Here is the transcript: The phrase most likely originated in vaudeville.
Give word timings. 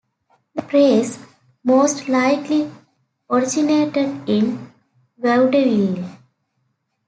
The 0.55 0.63
phrase 0.63 1.19
most 1.63 2.09
likely 2.09 2.71
originated 3.29 4.27
in 4.27 4.71
vaudeville. 5.19 6.03